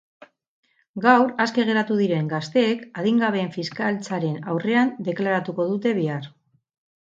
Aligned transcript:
Gaur 1.03 1.27
aske 1.45 1.65
geratu 1.67 1.97
diren 1.99 2.31
gazteek 2.31 2.81
adingabeen 3.03 3.53
fiskaltzaren 3.59 4.41
aurrean 4.55 4.93
deklaratuko 5.11 5.69
dute 5.75 5.97
bihar. 6.03 6.29